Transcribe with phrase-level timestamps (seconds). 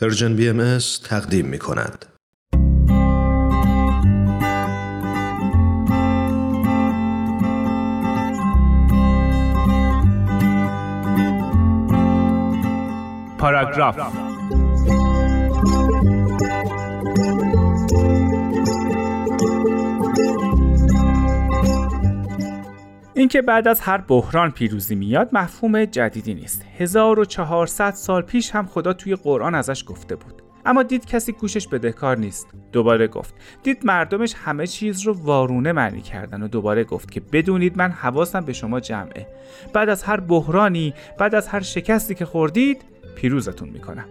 [0.00, 2.06] پرژن بی ام تقدیم می کند.
[13.38, 13.98] پاراگراف
[23.14, 26.64] اینکه بعد از هر بحران پیروزی میاد مفهوم جدیدی نیست.
[26.78, 30.42] 1400 سال پیش هم خدا توی قرآن ازش گفته بود.
[30.66, 32.46] اما دید کسی گوشش بدهکار نیست.
[32.72, 33.34] دوباره گفت.
[33.62, 38.40] دید مردمش همه چیز رو وارونه معنی کردن و دوباره گفت که بدونید من حواسم
[38.40, 39.26] به شما جمعه.
[39.72, 42.84] بعد از هر بحرانی بعد از هر شکستی که خوردید
[43.16, 44.04] پیروزتون می‌کنم.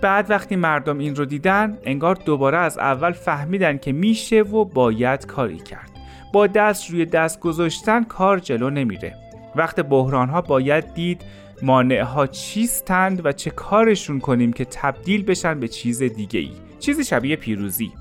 [0.00, 5.26] بعد وقتی مردم این رو دیدن انگار دوباره از اول فهمیدن که میشه و باید
[5.26, 5.93] کاری کرد.
[6.34, 9.14] با دست روی دست گذاشتن کار جلو نمیره.
[9.56, 11.22] وقت بحران ها باید دید
[11.62, 17.04] مانع ها چیستند و چه کارشون کنیم که تبدیل بشن به چیز دیگه ای چیزی
[17.04, 17.92] شبیه پیروزی.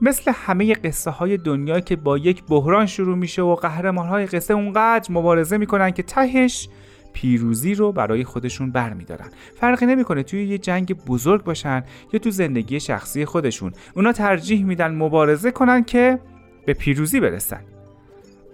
[0.00, 4.54] مثل همه قصه های دنیا که با یک بحران شروع میشه و قهرمان های قصه
[4.54, 6.68] اونقدر مبارزه می‌کنن که تهش
[7.12, 9.28] پیروزی رو برای خودشون برمیدارن.
[9.54, 13.72] فرقی نمی‌کنه توی یه جنگ بزرگ باشن یا تو زندگی شخصی خودشون.
[13.94, 16.18] اونا ترجیح میدن مبارزه کنن که
[16.66, 17.60] به پیروزی برسن.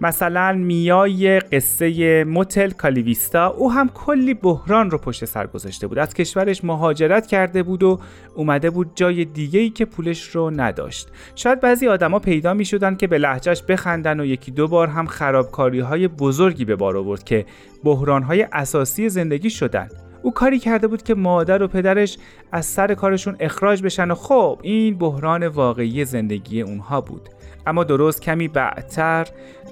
[0.01, 5.99] مثلا میای قصه موتل کالیویستا او هم کلی بحران رو پشت سر گذاشته بود.
[5.99, 8.01] از کشورش مهاجرت کرده بود و
[8.35, 11.09] اومده بود جای دیگه ای که پولش رو نداشت.
[11.35, 15.07] شاید بعضی آدما پیدا می شدن که به لحجهش بخندن و یکی دو بار هم
[15.07, 17.47] خرابکاری های بزرگی به بار آورد که
[17.85, 19.89] بحران های اساسی زندگی شدن.
[20.27, 22.19] او کاری کرده بود که مادر و پدرش
[22.53, 27.29] از سر کارشون اخراج بشن و خب این بحران واقعی زندگی اونها بود.
[27.67, 29.27] اما درست کمی بعدتر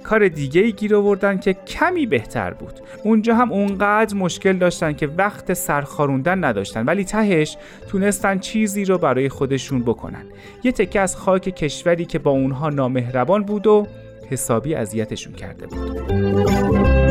[0.05, 2.72] کار دیگه ای گیر آوردن که کمی بهتر بود.
[3.05, 7.56] اونجا هم اونقدر مشکل داشتن که وقت سرخاروندن نداشتن ولی تهش
[7.89, 10.24] تونستن چیزی رو برای خودشون بکنن.
[10.64, 13.86] یه تکه از خاک کشوری که با اونها نامهربان بود و
[14.30, 17.03] حسابی اذیتشون کرده بود.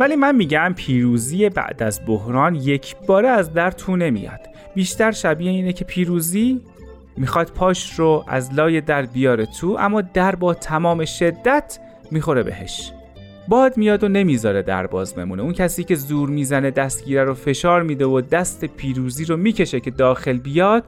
[0.00, 4.40] ولی من میگم پیروزی بعد از بحران یک باره از در تو نمیاد.
[4.74, 6.60] بیشتر شبیه اینه که پیروزی
[7.16, 11.78] می‌خواد پاش رو از لای در بیاره تو اما در با تمام شدت
[12.10, 12.92] می‌خوره بهش.
[13.48, 15.42] باد میاد و نمی‌ذاره در باز بمونه.
[15.42, 19.90] اون کسی که زور می‌زنه دستگیره رو فشار میده و دست پیروزی رو می‌کشه که
[19.90, 20.84] داخل بیاد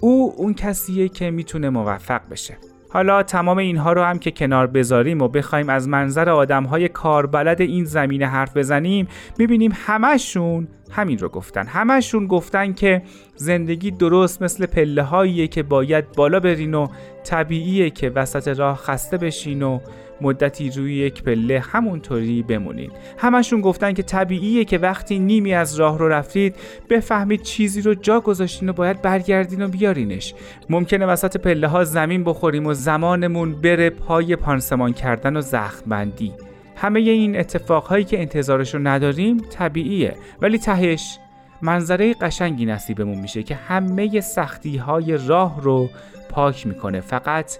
[0.00, 2.56] او اون کسیه که می‌تونه موفق بشه.
[2.96, 7.84] حالا تمام اینها رو هم که کنار بذاریم و بخوایم از منظر آدمهای کاربلد این
[7.84, 9.08] زمینه حرف بزنیم
[9.38, 11.66] می‌بینیم همشون همین رو گفتن.
[11.66, 13.02] همشون گفتن که
[13.34, 16.86] زندگی درست مثل پله هاییه که باید بالا برین و
[17.24, 19.78] طبیعیه که وسط راه خسته بشین و
[20.20, 25.98] مدتی روی یک پله همونطوری بمونید همشون گفتن که طبیعیه که وقتی نیمی از راه
[25.98, 26.56] رو رفتید
[26.90, 30.34] بفهمید چیزی رو جا گذاشتین و باید برگردین و بیارینش.
[30.70, 36.32] ممکنه وسط پله ها زمین بخوریم و زمانمون بره پای پانسمان کردن و زخمبندی.
[36.76, 40.16] همه این اتفاقهایی که انتظارش رو نداریم طبیعیه.
[40.40, 41.18] ولی تهش
[41.62, 45.88] منظره قشنگی نصیبمون میشه که همه سختی های راه رو
[46.30, 47.00] پاک می‌کنه.
[47.00, 47.58] فقط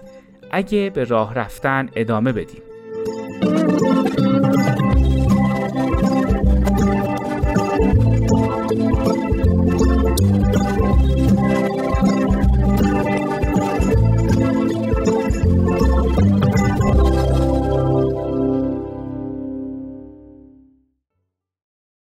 [0.51, 2.61] اگه به راه رفتن ادامه بدیم.